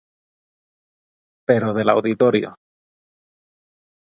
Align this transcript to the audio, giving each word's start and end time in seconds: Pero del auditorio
Pero 1.47 1.75
del 1.75 1.89
auditorio 1.91 2.49